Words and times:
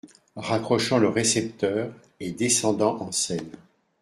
Raccrochant 0.35 0.97
le 0.97 1.09
récepteur 1.09 1.93
et 2.19 2.31
descendant 2.31 2.99
en 3.01 3.11
scène. 3.11 3.51